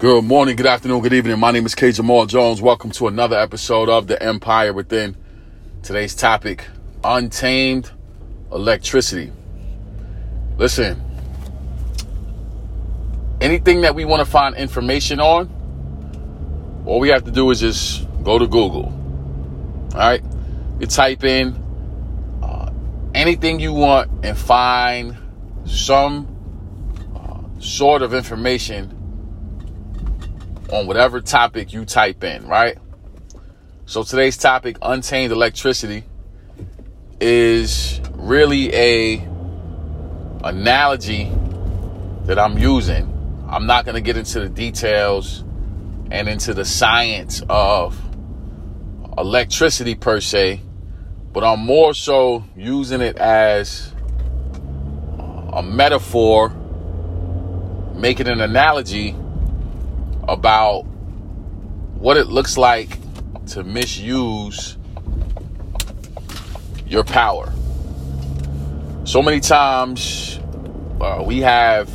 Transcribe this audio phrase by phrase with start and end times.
[0.00, 1.38] Good morning, good afternoon, good evening.
[1.38, 1.92] My name is K.
[1.92, 2.62] Jamal Jones.
[2.62, 5.14] Welcome to another episode of The Empire Within.
[5.82, 6.66] Today's topic
[7.04, 7.90] Untamed
[8.50, 9.30] Electricity.
[10.56, 10.98] Listen,
[13.42, 18.08] anything that we want to find information on, all we have to do is just
[18.24, 18.86] go to Google.
[19.92, 20.24] All right?
[20.78, 21.52] You type in
[22.42, 22.72] uh,
[23.14, 25.18] anything you want and find
[25.66, 26.26] some
[27.14, 28.96] uh, sort of information
[30.72, 32.78] on whatever topic you type in, right?
[33.86, 36.04] So today's topic, untamed electricity,
[37.20, 39.16] is really a
[40.44, 41.30] analogy
[42.24, 43.06] that I'm using.
[43.48, 45.44] I'm not going to get into the details
[46.10, 48.00] and into the science of
[49.18, 50.60] electricity per se,
[51.32, 53.92] but I'm more so using it as
[55.52, 56.50] a metaphor,
[57.96, 59.16] making an analogy
[60.30, 60.82] about
[61.98, 62.98] what it looks like
[63.46, 64.78] to misuse
[66.86, 67.52] your power.
[69.04, 70.38] So many times
[71.00, 71.90] uh, we have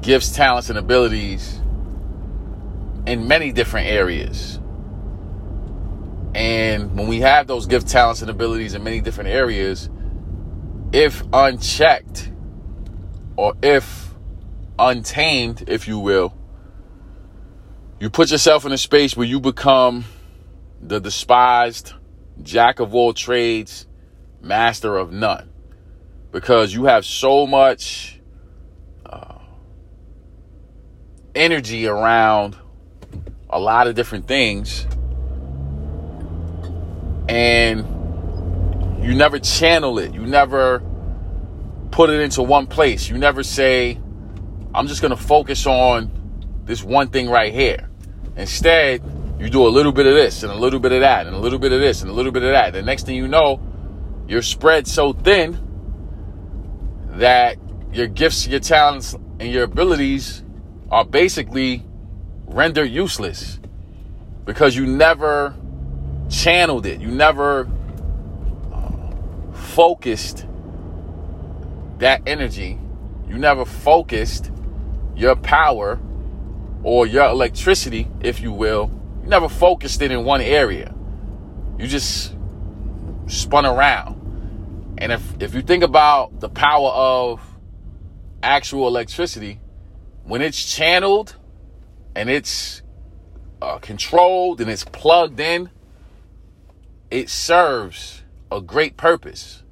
[0.00, 1.60] gifts, talents, and abilities
[3.06, 4.58] in many different areas.
[6.34, 9.88] And when we have those gift talents and abilities in many different areas,
[10.92, 12.32] if unchecked
[13.36, 14.12] or if
[14.78, 16.34] untamed, if you will,
[18.02, 20.04] you put yourself in a space where you become
[20.80, 21.92] the despised
[22.42, 23.86] jack of all trades,
[24.40, 25.48] master of none.
[26.32, 28.20] Because you have so much
[29.06, 29.38] uh,
[31.36, 32.56] energy around
[33.48, 34.84] a lot of different things,
[37.28, 37.86] and
[39.00, 40.12] you never channel it.
[40.12, 40.82] You never
[41.92, 43.08] put it into one place.
[43.08, 44.00] You never say,
[44.74, 46.10] I'm just going to focus on
[46.64, 47.90] this one thing right here.
[48.36, 49.02] Instead,
[49.38, 51.38] you do a little bit of this and a little bit of that and a
[51.38, 52.72] little bit of this and a little bit of that.
[52.72, 53.60] The next thing you know,
[54.26, 55.58] you're spread so thin
[57.14, 57.56] that
[57.92, 60.42] your gifts, your talents, and your abilities
[60.90, 61.84] are basically
[62.46, 63.58] rendered useless
[64.44, 65.54] because you never
[66.30, 67.00] channeled it.
[67.00, 67.68] You never
[68.72, 70.46] uh, focused
[71.98, 72.78] that energy.
[73.28, 74.50] You never focused
[75.14, 76.00] your power
[76.82, 78.90] or your electricity, if you will,
[79.22, 80.94] you never focused it in one area.
[81.78, 82.34] You just
[83.26, 84.18] spun around.
[84.98, 87.40] And if, if you think about the power of
[88.42, 89.60] actual electricity,
[90.24, 91.36] when it's channeled
[92.14, 92.82] and it's
[93.60, 95.70] uh, controlled and it's plugged in,
[97.10, 99.62] it serves a great purpose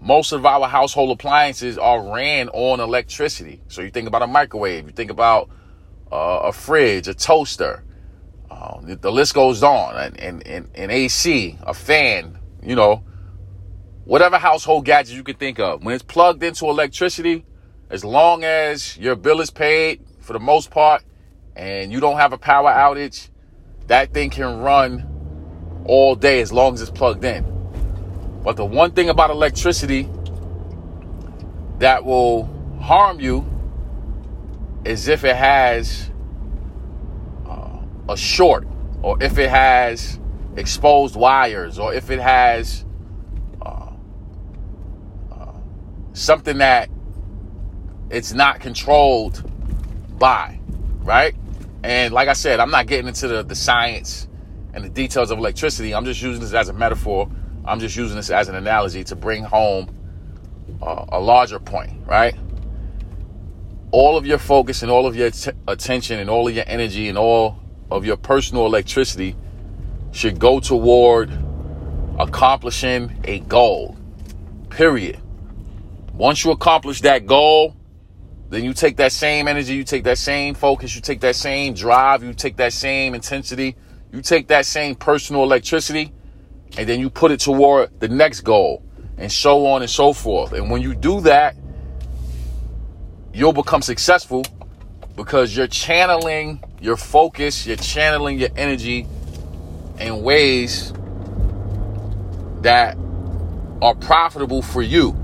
[0.00, 3.60] most of our household appliances are ran on electricity.
[3.68, 5.50] So you think about a microwave, you think about
[6.16, 7.84] uh, a fridge, a toaster,
[8.50, 13.04] uh, the, list goes on, and, and, and, and AC, a fan, you know,
[14.04, 15.84] whatever household gadget you can think of.
[15.84, 17.44] When it's plugged into electricity,
[17.90, 21.04] as long as your bill is paid for the most part
[21.54, 23.28] and you don't have a power outage,
[23.88, 25.06] that thing can run
[25.84, 27.44] all day as long as it's plugged in.
[28.42, 30.08] But the one thing about electricity
[31.78, 32.44] that will
[32.80, 33.44] harm you
[34.86, 36.10] is if it has
[37.48, 38.66] uh, a short,
[39.02, 40.18] or if it has
[40.56, 42.84] exposed wires, or if it has
[43.62, 43.90] uh,
[45.32, 45.52] uh,
[46.12, 46.88] something that
[48.10, 49.50] it's not controlled
[50.18, 50.58] by,
[51.00, 51.34] right?
[51.82, 54.28] And like I said, I'm not getting into the, the science
[54.72, 55.94] and the details of electricity.
[55.94, 57.30] I'm just using this as a metaphor
[57.66, 59.88] I'm just using this as an analogy to bring home
[60.80, 62.36] uh, a larger point, right?
[63.90, 67.08] All of your focus and all of your t- attention and all of your energy
[67.08, 67.58] and all
[67.90, 69.36] of your personal electricity
[70.12, 71.30] should go toward
[72.18, 73.96] accomplishing a goal.
[74.70, 75.20] Period.
[76.12, 77.76] Once you accomplish that goal,
[78.48, 81.74] then you take that same energy, you take that same focus, you take that same
[81.74, 83.76] drive, you take that same intensity,
[84.12, 86.12] you take that same personal electricity,
[86.78, 88.82] and then you put it toward the next goal
[89.18, 90.52] and so on and so forth.
[90.52, 91.56] And when you do that,
[93.36, 94.42] you'll become successful
[95.14, 99.06] because you're channeling your focus, you're channeling your energy
[99.98, 100.90] in ways
[102.62, 102.96] that
[103.82, 105.14] are profitable for you.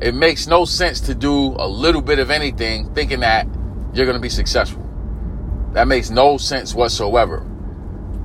[0.00, 3.46] It makes no sense to do a little bit of anything thinking that
[3.94, 4.82] you're going to be successful.
[5.74, 7.46] That makes no sense whatsoever.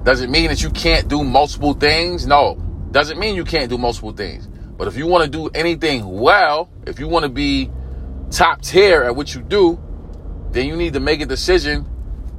[0.02, 2.26] Does it mean that you can't do multiple things?
[2.26, 2.56] No.
[2.90, 4.48] Doesn't mean you can't do multiple things.
[4.48, 7.70] But if you want to do anything well, if you want to be
[8.32, 9.80] top tier at what you do,
[10.52, 11.86] then you need to make a decision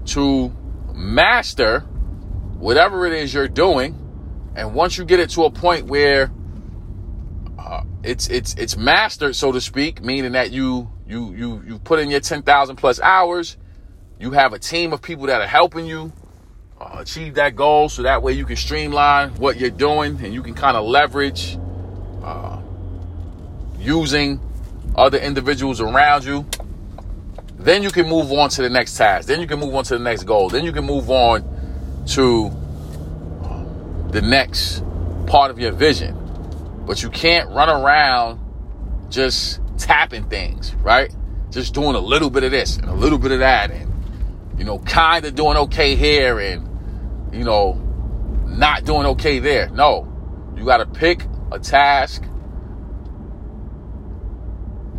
[0.07, 0.49] to
[0.95, 1.81] master
[2.59, 3.95] whatever it is you're doing.
[4.57, 6.33] And once you get it to a point where
[7.59, 12.01] uh, it's it's it's mastered, so to speak, meaning that you you you you put
[12.01, 13.57] in your ten thousand plus hours,
[14.19, 16.13] you have a team of people that are helping you
[16.81, 20.43] uh, achieve that goal, so that way you can streamline what you're doing and you
[20.43, 21.59] can kind of leverage
[22.25, 22.61] uh,
[23.79, 24.41] using
[24.97, 26.47] other individuals around you
[27.59, 29.27] then you can move on to the next task.
[29.27, 30.49] Then you can move on to the next goal.
[30.49, 31.43] Then you can move on
[32.07, 32.51] to
[34.11, 34.83] the next
[35.27, 36.17] part of your vision.
[36.87, 38.41] But you can't run around
[39.11, 41.15] just tapping things, right?
[41.51, 43.93] Just doing a little bit of this and a little bit of that and,
[44.57, 47.73] you know, kind of doing okay here and, you know,
[48.47, 49.69] not doing okay there.
[49.71, 50.07] No.
[50.57, 52.23] You got to pick a task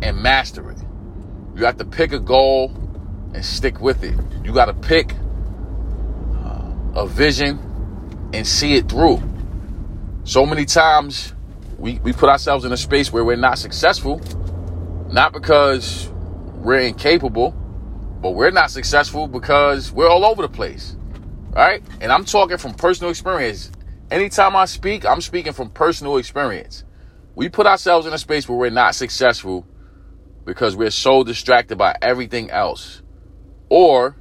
[0.02, 0.78] and master it.
[1.54, 2.74] You have to pick a goal
[3.34, 4.14] and stick with it.
[4.44, 5.14] You got to pick
[6.34, 7.58] uh, a vision
[8.32, 9.22] and see it through.
[10.24, 11.34] So many times
[11.78, 14.20] we, we put ourselves in a space where we're not successful,
[15.10, 16.08] not because
[16.56, 17.52] we're incapable,
[18.20, 20.96] but we're not successful because we're all over the place.
[21.50, 21.82] Right?
[22.00, 23.72] And I'm talking from personal experience.
[24.10, 26.84] Anytime I speak, I'm speaking from personal experience.
[27.34, 29.66] We put ourselves in a space where we're not successful
[30.44, 33.02] because we're so distracted by everything else.
[33.68, 34.16] Or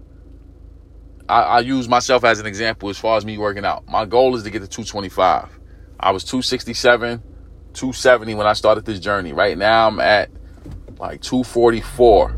[1.28, 3.88] I, I, use myself as an example as far as me working out.
[3.88, 5.60] My goal is to get to 225.
[6.00, 7.20] I was 267,
[7.74, 9.34] 270 when I started this journey.
[9.34, 10.30] Right now I'm at
[11.00, 12.36] like 244.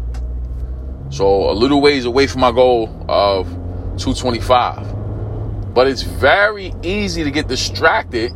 [1.09, 3.47] So a little ways away from my goal of
[3.97, 5.73] 225.
[5.73, 8.31] But it's very easy to get distracted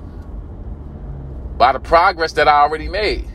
[1.58, 3.30] by the progress that I already made.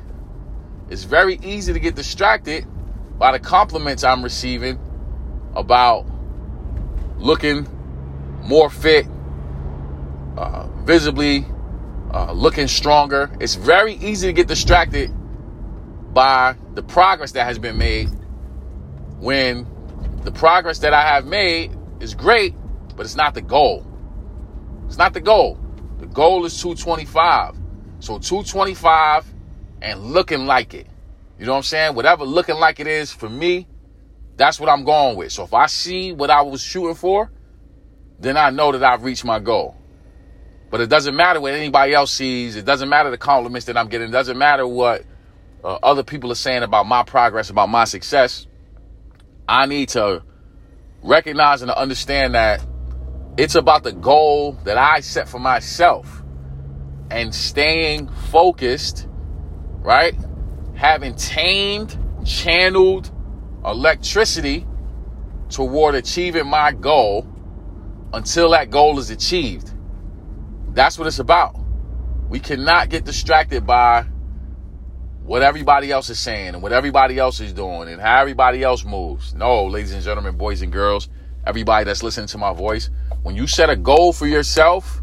[0.90, 2.66] It's very easy to get distracted
[3.16, 4.76] by the compliments I'm receiving
[5.54, 6.04] about
[7.16, 7.68] looking
[8.42, 9.06] more fit,
[10.36, 11.46] uh, visibly
[12.12, 13.30] uh, looking stronger.
[13.40, 15.12] It's very easy to get distracted
[16.12, 18.08] by the progress that has been made
[19.20, 19.68] when
[20.24, 21.70] the progress that I have made
[22.00, 22.56] is great,
[22.96, 23.86] but it's not the goal.
[24.86, 25.56] It's not the goal.
[25.98, 27.54] The goal is 225.
[28.00, 29.32] So 225
[29.82, 30.86] and looking like it.
[31.38, 31.94] You know what I'm saying?
[31.94, 33.66] Whatever looking like it is for me,
[34.36, 35.32] that's what I'm going with.
[35.32, 37.30] So if I see what I was shooting for,
[38.18, 39.76] then I know that I've reached my goal.
[40.70, 42.56] But it doesn't matter what anybody else sees.
[42.56, 44.08] It doesn't matter the compliments that I'm getting.
[44.08, 45.04] It doesn't matter what
[45.64, 48.46] uh, other people are saying about my progress, about my success.
[49.48, 50.22] I need to
[51.02, 52.64] recognize and understand that
[53.36, 56.22] it's about the goal that I set for myself
[57.10, 59.08] and staying focused
[59.80, 60.14] right?
[60.74, 63.10] Having tamed, channeled
[63.64, 64.66] electricity
[65.48, 67.26] toward achieving my goal
[68.12, 69.72] until that goal is achieved.
[70.72, 71.56] That's what it's about.
[72.28, 74.06] We cannot get distracted by
[75.22, 78.84] what everybody else is saying and what everybody else is doing and how everybody else
[78.84, 79.34] moves.
[79.34, 81.08] No, ladies and gentlemen, boys and girls,
[81.46, 82.90] everybody that's listening to my voice,
[83.22, 85.02] when you set a goal for yourself,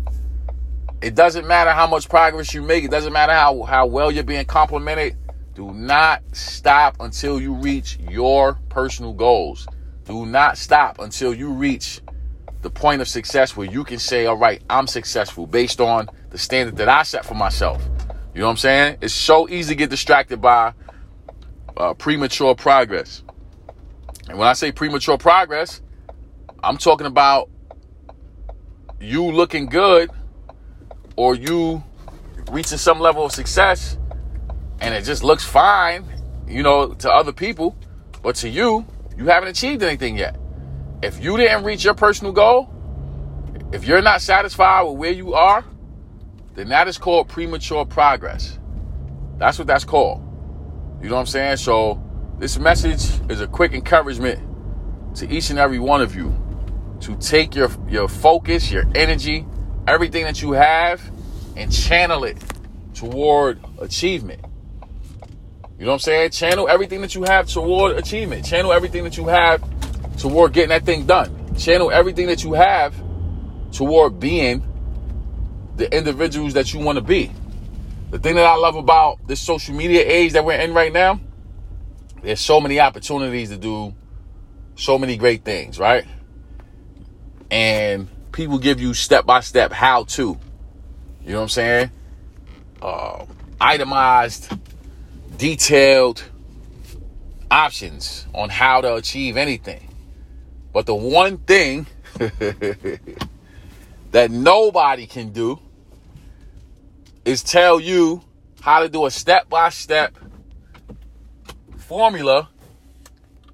[1.02, 2.84] it doesn't matter how much progress you make.
[2.84, 5.16] It doesn't matter how, how well you're being complimented.
[5.54, 9.68] Do not stop until you reach your personal goals.
[10.06, 12.02] Do not stop until you reach
[12.62, 16.38] the point of success where you can say, all right, I'm successful based on the
[16.38, 17.84] standard that I set for myself.
[18.34, 18.98] You know what I'm saying?
[19.02, 20.74] It's so easy to get distracted by
[21.76, 23.24] uh, premature progress.
[24.30, 25.82] And when I say premature progress,
[26.64, 27.50] I'm talking about
[29.00, 30.10] you looking good
[31.18, 31.84] or you
[32.52, 33.98] reaching some level of success
[34.80, 36.06] and it just looks fine,
[36.48, 37.76] you know, to other people,
[38.22, 38.86] but to you,
[39.18, 40.38] you haven't achieved anything yet.
[41.02, 42.74] If you didn't reach your personal goal,
[43.74, 45.66] if you're not satisfied with where you are,
[46.54, 48.58] then that is called premature progress.
[49.38, 50.22] That's what that's called.
[51.02, 51.58] You know what I'm saying?
[51.58, 52.04] So,
[52.40, 54.40] this message is a quick encouragement
[55.16, 56.36] to each and every one of you
[57.02, 59.46] to take your your focus, your energy,
[59.88, 61.02] everything that you have
[61.56, 62.38] and channel it
[62.94, 64.42] toward achievement.
[65.80, 66.32] You know what I'm saying?
[66.32, 68.46] Channel everything that you have toward achievement.
[68.46, 69.64] Channel everything that you have
[70.18, 71.56] toward getting that thing done.
[71.56, 72.96] Channel everything that you have
[73.72, 74.64] toward being
[75.76, 77.32] the individuals that you want to be.
[78.10, 81.20] The thing that I love about this social media age that we're in right now,
[82.24, 83.94] there's so many opportunities to do
[84.76, 86.06] so many great things, right?
[87.52, 90.38] And people give you step by step how to.
[91.26, 91.92] You know what I'm saying?
[92.80, 93.26] Uh,
[93.60, 94.56] itemized,
[95.38, 96.24] detailed
[97.50, 99.90] options on how to achieve anything.
[100.72, 101.88] But the one thing
[104.12, 105.60] that nobody can do
[107.26, 108.22] is tell you
[108.62, 110.16] how to do a step by step
[111.76, 112.50] formula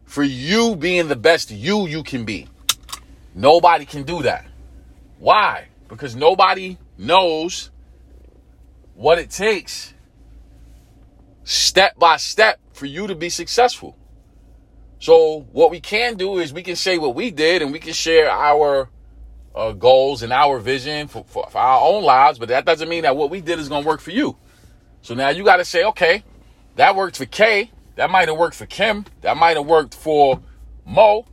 [0.04, 2.50] for you being the best you you can be.
[3.34, 4.46] Nobody can do that.
[5.24, 5.70] Why?
[5.88, 7.72] Because nobody knows
[8.94, 9.94] what it takes
[11.46, 13.98] step by step for you to be successful.
[15.00, 17.94] So what we can do is we can say what we did and we can
[17.94, 18.90] share our
[19.56, 23.04] uh, goals and our vision for, for, for our own lives, but that doesn't mean
[23.04, 24.36] that what we did is going to work for you.
[25.04, 26.26] So now you got to say, okay,
[26.76, 27.72] that worked for Kay.
[27.96, 29.06] That might have worked for Kim.
[29.22, 30.42] That might have worked for
[30.86, 31.26] Mo.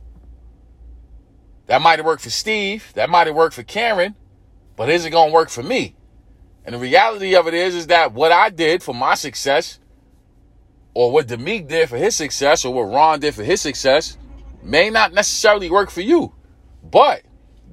[1.71, 2.91] That might have worked for Steve.
[2.95, 4.13] That might have worked for Karen.
[4.75, 5.95] But is it going to work for me?
[6.65, 9.79] And the reality of it is, is that what I did for my success,
[10.93, 14.17] or what Demik did for his success, or what Ron did for his success,
[14.61, 16.33] may not necessarily work for you.
[16.83, 17.21] But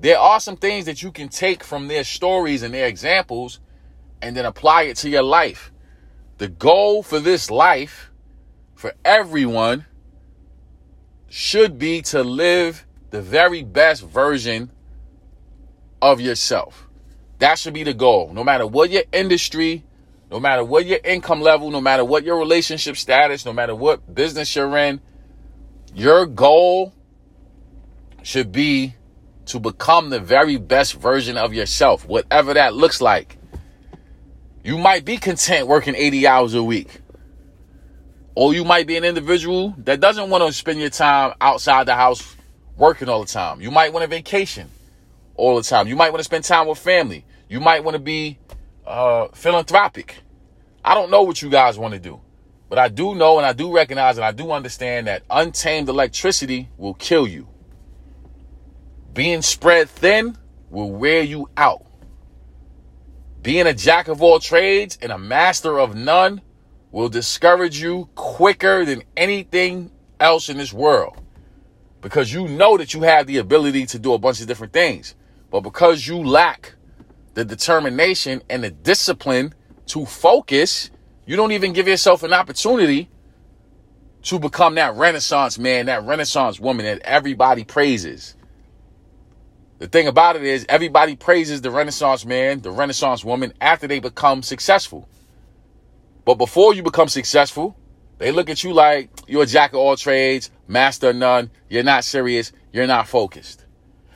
[0.00, 3.58] there are some things that you can take from their stories and their examples
[4.22, 5.72] and then apply it to your life.
[6.36, 8.12] The goal for this life,
[8.76, 9.86] for everyone,
[11.28, 14.70] should be to live the very best version
[16.00, 16.88] of yourself.
[17.38, 18.32] That should be the goal.
[18.32, 19.84] No matter what your industry,
[20.30, 24.14] no matter what your income level, no matter what your relationship status, no matter what
[24.14, 25.00] business you're in,
[25.94, 26.92] your goal
[28.22, 28.94] should be
[29.46, 33.38] to become the very best version of yourself, whatever that looks like.
[34.62, 37.00] You might be content working 80 hours a week.
[38.34, 41.94] Or you might be an individual that doesn't want to spend your time outside the
[41.94, 42.36] house
[42.78, 43.60] working all the time.
[43.60, 44.70] You might want a vacation
[45.34, 45.88] all the time.
[45.88, 47.24] You might want to spend time with family.
[47.48, 48.38] You might want to be
[48.86, 50.16] uh, philanthropic.
[50.84, 52.20] I don't know what you guys want to do,
[52.68, 56.70] but I do know and I do recognize and I do understand that untamed electricity
[56.78, 57.48] will kill you.
[59.12, 60.38] Being spread thin
[60.70, 61.84] will wear you out.
[63.42, 66.40] Being a jack of all trades and a master of none
[66.92, 71.20] will discourage you quicker than anything else in this world
[72.00, 75.14] because you know that you have the ability to do a bunch of different things.
[75.50, 76.74] But because you lack
[77.34, 79.54] the determination and the discipline
[79.86, 80.90] to focus,
[81.26, 83.08] you don't even give yourself an opportunity
[84.22, 88.34] to become that renaissance man, that renaissance woman that everybody praises.
[89.78, 94.00] The thing about it is, everybody praises the renaissance man, the renaissance woman after they
[94.00, 95.08] become successful.
[96.24, 97.76] But before you become successful,
[98.18, 101.50] they look at you like you're a jack of all trades, master none.
[101.68, 102.52] You're not serious.
[102.72, 103.64] You're not focused.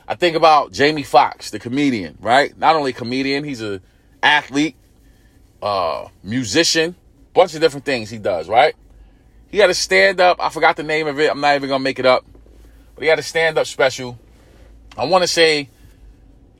[0.07, 2.57] I think about Jamie Foxx, the comedian, right?
[2.57, 3.81] Not only comedian, he's a
[4.21, 4.75] athlete,
[5.61, 6.95] uh, musician,
[7.33, 8.75] bunch of different things he does, right?
[9.49, 10.37] He had a stand up.
[10.39, 11.29] I forgot the name of it.
[11.29, 12.25] I'm not even gonna make it up,
[12.95, 14.19] but he had a stand up special.
[14.97, 15.69] I want to say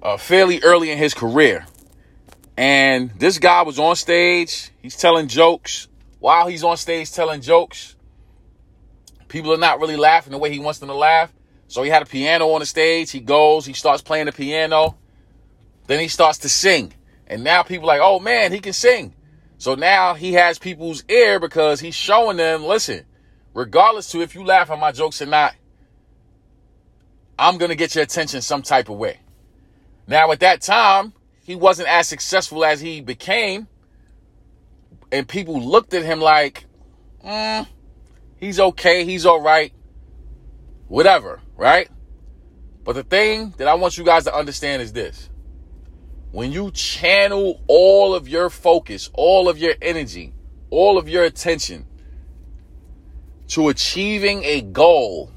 [0.02, 1.66] uh, fairly early in his career,
[2.58, 4.72] and this guy was on stage.
[4.82, 5.88] He's telling jokes
[6.20, 7.96] while he's on stage telling jokes.
[9.34, 11.34] People are not really laughing the way he wants them to laugh.
[11.68, 13.10] So he had a piano on the stage.
[13.10, 14.96] He goes, he starts playing the piano.
[15.88, 16.94] Then he starts to sing.
[17.26, 19.16] And now people like, oh man, he can sing.
[19.58, 23.06] So now he has people's ear because he's showing them, listen,
[23.56, 25.56] regardless to if you laugh at my jokes or not,
[27.40, 29.20] I'm going to get your attention some type of way.
[30.06, 31.12] Now at that time,
[31.44, 33.68] he wasn't as successful as he became.
[35.12, 36.66] And people looked at him like,
[37.26, 37.66] mm,
[38.44, 39.74] he's okay, he's all right,
[40.88, 41.90] whatever right?
[42.84, 45.30] But the thing that I want you guys to understand is this.
[46.32, 50.34] When you channel all of your focus, all of your energy,
[50.70, 51.86] all of your attention
[53.50, 55.32] to achieving a goal,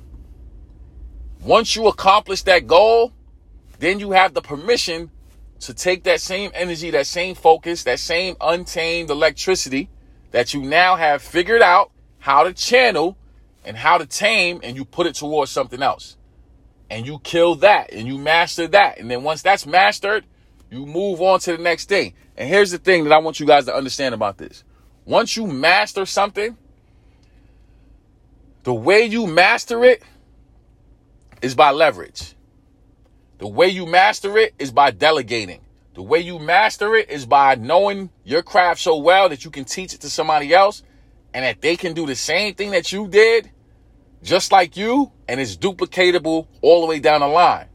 [1.40, 3.12] once you accomplish that goal,
[3.78, 5.10] then you have the permission
[5.60, 9.90] to take that same energy, that same focus, that same untamed electricity
[10.30, 11.92] that you now have figured out
[12.26, 13.16] how to channel
[13.64, 16.16] and how to tame and you put it towards something else.
[16.90, 18.98] And you kill that and you master that.
[18.98, 20.26] And then once that's mastered,
[20.68, 22.14] you move on to the next thing.
[22.36, 24.64] And here's the thing that I want you guys to understand about this.
[25.04, 26.56] Once you master something,
[28.64, 30.02] the way you master it
[31.42, 32.34] is by leverage.
[33.38, 35.60] The way you master it is by delegating.
[35.94, 39.64] The way you master it is by knowing your craft so well that you can
[39.64, 40.82] teach it to somebody else
[41.36, 43.52] and that they can do the same thing that you did
[44.22, 47.66] just like you, and it's duplicatable all the way down the line.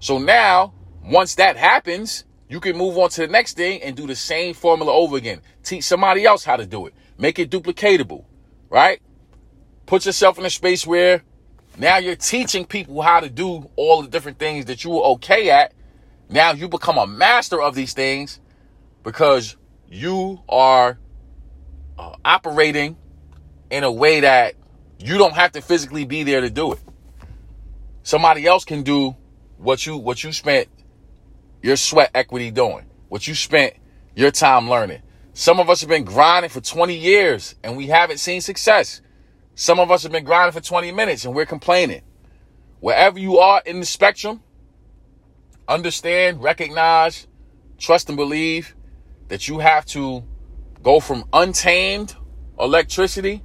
[0.00, 0.72] So now,
[1.04, 4.54] once that happens, you can move on to the next thing and do the same
[4.54, 5.42] formula over again.
[5.62, 6.94] Teach somebody else how to do it.
[7.18, 8.24] Make it duplicatable,
[8.70, 9.00] right?
[9.92, 11.22] put yourself in a space where
[11.76, 15.50] now you're teaching people how to do all the different things that you were okay
[15.50, 15.74] at.
[16.30, 18.40] Now you become a master of these things
[19.02, 19.56] because
[19.90, 20.98] you are
[21.98, 22.96] uh, operating
[23.70, 24.54] in a way that
[24.98, 26.80] you don't have to physically be there to do it.
[28.02, 29.16] Somebody else can do
[29.58, 30.68] what you what you spent
[31.62, 33.74] your sweat equity doing, what you spent
[34.14, 35.02] your time learning.
[35.34, 39.00] Some of us have been grinding for 20 years and we haven't seen success.
[39.54, 42.02] Some of us have been grinding for 20 minutes and we're complaining.
[42.80, 44.42] Wherever you are in the spectrum,
[45.68, 47.28] understand, recognize,
[47.78, 48.74] trust, and believe
[49.28, 50.24] that you have to
[50.82, 52.16] go from untamed
[52.58, 53.42] electricity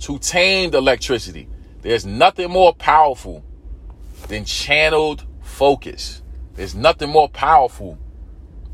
[0.00, 1.48] to tamed electricity.
[1.82, 3.44] There's nothing more powerful
[4.28, 6.22] than channeled focus.
[6.54, 7.98] There's nothing more powerful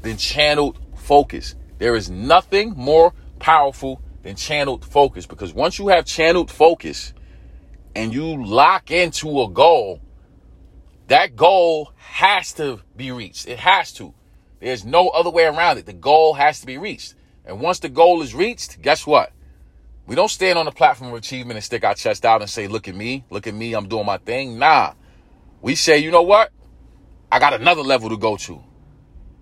[0.02, 1.54] than channeled focus.
[1.78, 7.12] There is nothing more powerful than channeled focus because once you have channeled focus
[7.94, 10.00] and you lock into a goal,
[11.08, 13.46] that goal has to be reached.
[13.46, 14.14] It has to.
[14.60, 15.86] There's no other way around it.
[15.86, 17.14] The goal has to be reached.
[17.46, 19.32] And once the goal is reached, guess what?
[20.06, 22.68] We don't stand on the platform of achievement and stick our chest out and say,
[22.68, 24.58] look at me, look at me, I'm doing my thing.
[24.58, 24.94] Nah.
[25.62, 26.52] We say, you know what?
[27.30, 28.62] I got another level to go to.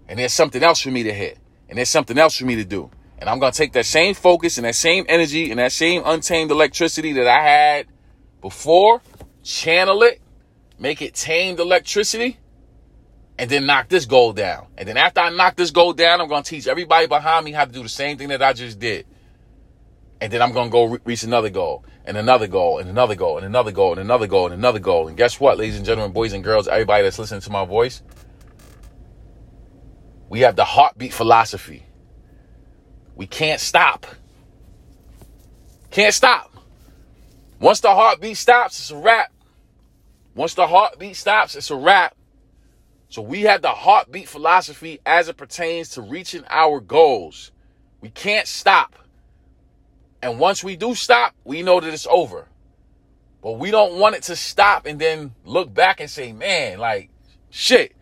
[0.09, 1.39] And there's something else for me to hit.
[1.69, 2.91] And there's something else for me to do.
[3.19, 6.03] And I'm going to take that same focus and that same energy and that same
[6.05, 7.87] untamed electricity that I had
[8.41, 9.01] before,
[9.43, 10.21] channel it,
[10.79, 12.39] make it tamed electricity,
[13.39, 14.67] and then knock this goal down.
[14.79, 17.53] And then after I knock this goal down, I'm going to teach everybody behind me
[17.53, 19.07] how to do the same thing that I just did.
[20.21, 23.17] And then I'm going to go re- reach another goal and another goal and another
[23.17, 25.09] goal and another goal and another goal and another goal.
[25.09, 28.03] And guess what, ladies and gentlemen, boys and girls, everybody that's listening to my voice?
[30.29, 31.85] We have the heartbeat philosophy.
[33.17, 34.07] We can't stop.
[35.91, 36.57] Can't stop.
[37.61, 39.33] Once the heartbeat stops, it's a wrap.
[40.35, 42.17] Once the heartbeat stops, it's a wrap.
[43.09, 47.53] So we have the heartbeat philosophy as it pertains to reaching our goals.
[48.01, 48.97] We can't stop.
[50.23, 52.49] And once we do stop, we know that it's over.
[53.43, 57.11] But we don't want it to stop and then look back and say, man, like,
[57.51, 57.95] shit,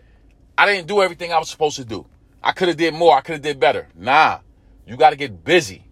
[0.56, 2.06] I didn't do everything I was supposed to do.
[2.42, 3.16] I could have did more.
[3.16, 3.88] I could have did better.
[3.96, 4.38] Nah,
[4.86, 5.84] you got to get busy.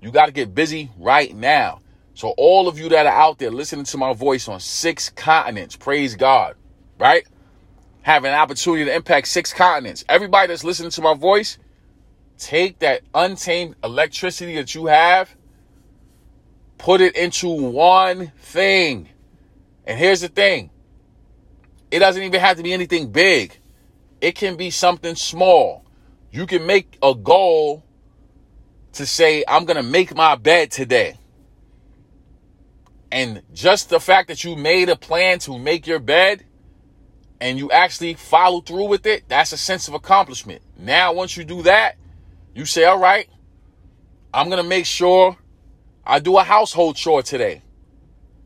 [0.00, 1.80] You got to get busy right now.
[2.14, 5.74] So all of you that are out there listening to my voice on six continents,
[5.74, 6.54] praise God,
[6.98, 7.26] right?
[8.04, 10.04] Have an opportunity to impact six continents.
[10.10, 11.56] Everybody that's listening to my voice,
[12.36, 15.34] take that untamed electricity that you have,
[16.76, 19.08] put it into one thing.
[19.86, 20.68] And here's the thing.
[21.90, 23.58] It doesn't even have to be anything big.
[24.20, 25.86] It can be something small.
[26.30, 27.84] You can make a goal
[28.92, 31.16] to say, I'm going to make my bed today.
[33.10, 36.44] And just the fact that you made a plan to make your bed
[37.44, 40.62] and you actually follow through with it, that's a sense of accomplishment.
[40.78, 41.96] Now, once you do that,
[42.54, 43.28] you say, all right,
[44.32, 45.36] I'm going to make sure
[46.06, 47.60] I do a household chore today.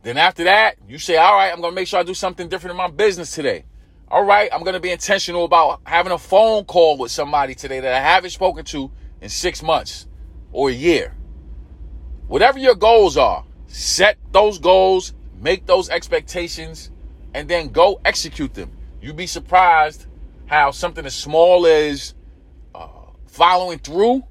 [0.03, 2.49] Then after that, you say, all right, I'm going to make sure I do something
[2.49, 3.67] different in my business today.
[4.09, 7.79] All right, I'm going to be intentional about having a phone call with somebody today
[7.79, 10.09] that I haven't spoken to in six months
[10.51, 11.15] or a year.
[12.27, 16.91] Whatever your goals are, set those goals, make those expectations,
[17.33, 18.73] and then go execute them.
[19.01, 20.07] You'd be surprised
[20.47, 22.15] how something as small as
[22.75, 22.89] uh,
[23.27, 24.25] following through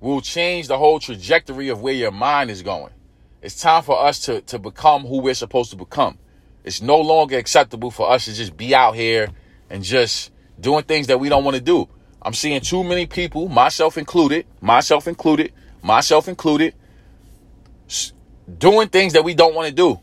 [0.00, 2.92] will change the whole trajectory of where your mind is going.
[3.42, 6.18] It's time for us to, to become who we're supposed to become.
[6.62, 9.28] It's no longer acceptable for us to just be out here
[9.68, 11.88] and just doing things that we don't want to do.
[12.22, 16.74] I'm seeing too many people, myself included, myself included, myself included,
[18.58, 20.00] doing things that we don't want to do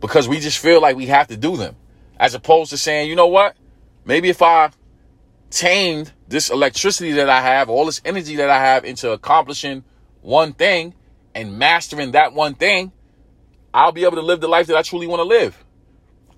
[0.00, 1.74] because we just feel like we have to do them.
[2.18, 3.56] As opposed to saying, you know what?
[4.04, 4.70] Maybe if I
[5.50, 9.84] tamed this electricity that I have, all this energy that I have into accomplishing
[10.20, 10.94] one thing
[11.34, 12.92] and mastering that one thing,
[13.72, 15.64] I'll be able to live the life that I truly want to live.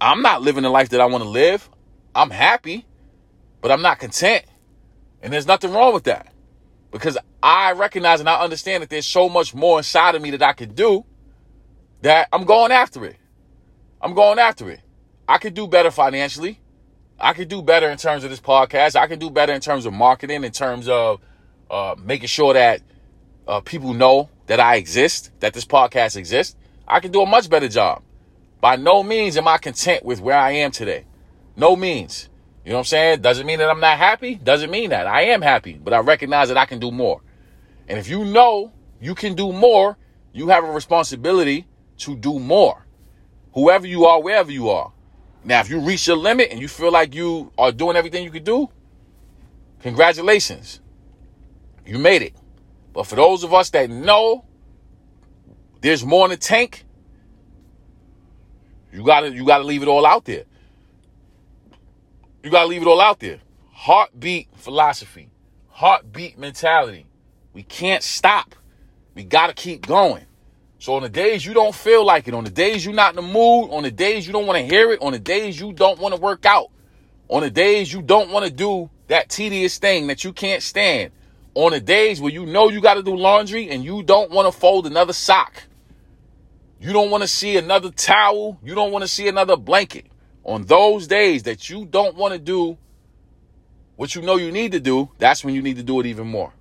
[0.01, 1.69] I'm not living the life that I want to live.
[2.15, 2.87] I'm happy,
[3.61, 4.45] but I'm not content.
[5.23, 6.33] And there's nothing wrong with that
[6.91, 10.43] because I recognize and I understand that there's so much more inside of me that
[10.43, 11.05] I could do
[12.03, 13.17] that I'm going after it.
[14.01, 14.81] I'm going after it.
[15.31, 16.59] I could do better financially.
[17.17, 18.97] I could do better in terms of this podcast.
[18.97, 21.21] I could do better in terms of marketing, in terms of
[21.71, 22.83] uh, making sure that
[23.47, 26.57] uh, people know that I exist, that this podcast exists.
[26.89, 28.03] I can do a much better job.
[28.61, 31.05] By no means am I content with where I am today.
[31.55, 32.29] No means.
[32.65, 33.21] You know what I'm saying?
[33.21, 34.35] Doesn't mean that I'm not happy.
[34.35, 35.07] Doesn't mean that.
[35.07, 37.23] I am happy, but I recognize that I can do more.
[37.87, 39.97] And if you know you can do more,
[40.33, 42.85] you have a responsibility to do more.
[43.55, 44.93] Whoever you are, wherever you are.
[45.45, 48.31] Now, if you reach your limit and you feel like you are doing everything you
[48.31, 48.69] could do,
[49.83, 50.81] congratulations.
[51.87, 52.35] You made it.
[52.93, 54.45] But for those of us that know
[55.81, 56.85] there's more in the tank,
[58.93, 60.45] you gotta you gotta leave it all out there.
[62.43, 63.39] You gotta leave it all out there.
[63.73, 65.31] Heartbeat philosophy,
[65.69, 67.07] heartbeat mentality.
[67.53, 68.55] We can't stop.
[69.15, 70.27] We gotta keep going.
[70.81, 73.17] So on the days you don't feel like it, on the days you're not in
[73.17, 75.75] the mood, on the days you don't want to hear it, on the days you
[75.75, 76.71] don't want to work out,
[77.29, 81.13] on the days you don't want to do that tedious thing that you can't stand,
[81.55, 84.51] on the days where you know you got to do laundry and you don't want
[84.51, 85.65] to fold another sock,
[86.81, 90.07] you don't want to see another towel, you don't want to see another blanket.
[90.45, 92.79] On those days that you don't want to do
[93.97, 96.27] what you know you need to do, that's when you need to do it even
[96.27, 96.55] more.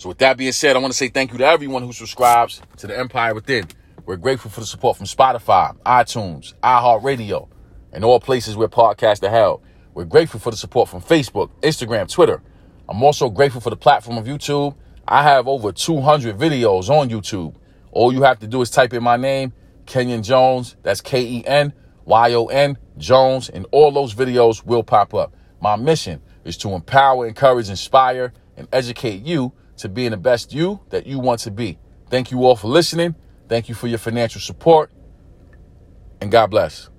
[0.00, 2.62] So, with that being said, I want to say thank you to everyone who subscribes
[2.78, 3.66] to the Empire Within.
[4.06, 7.46] We're grateful for the support from Spotify, iTunes, iHeartRadio,
[7.92, 9.62] and all places where podcasts are held.
[9.92, 12.42] We're grateful for the support from Facebook, Instagram, Twitter.
[12.88, 14.74] I'm also grateful for the platform of YouTube.
[15.06, 17.54] I have over 200 videos on YouTube.
[17.90, 19.52] All you have to do is type in my name,
[19.84, 20.76] Kenyon Jones.
[20.82, 21.74] That's K E N
[22.06, 25.36] Y O N Jones, and all those videos will pop up.
[25.60, 30.80] My mission is to empower, encourage, inspire, and educate you to being the best you
[30.90, 31.78] that you want to be.
[32.10, 33.14] Thank you all for listening.
[33.48, 34.92] Thank you for your financial support.
[36.20, 36.90] And God bless.